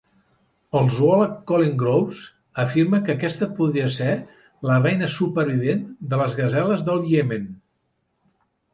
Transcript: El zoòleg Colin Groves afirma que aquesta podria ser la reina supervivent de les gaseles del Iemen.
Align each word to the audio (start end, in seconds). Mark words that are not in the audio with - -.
El 0.77 0.87
zoòleg 0.93 1.35
Colin 1.51 1.75
Groves 1.81 2.21
afirma 2.65 3.01
que 3.05 3.15
aquesta 3.15 3.49
podria 3.61 3.93
ser 3.99 4.09
la 4.71 4.81
reina 4.89 5.13
supervivent 5.21 5.87
de 6.15 6.23
les 6.25 6.43
gaseles 6.45 6.91
del 6.93 7.09
Iemen. 7.17 7.51